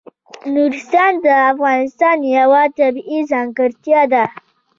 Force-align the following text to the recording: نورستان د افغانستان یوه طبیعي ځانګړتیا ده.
نورستان 0.53 1.13
د 1.25 1.27
افغانستان 1.51 2.17
یوه 2.37 2.63
طبیعي 2.77 3.19
ځانګړتیا 3.31 4.01
ده. 4.13 4.23